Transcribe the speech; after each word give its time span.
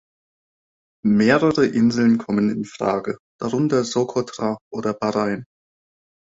Mehrere 1.05 1.67
Inseln 1.67 2.17
kommen 2.17 2.49
in 2.49 2.65
Frage, 2.65 3.19
darunter 3.39 3.83
Sokotra 3.83 4.57
oder 4.73 4.95
Bahrain. 4.95 5.43